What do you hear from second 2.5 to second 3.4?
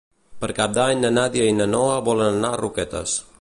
a Roquetes.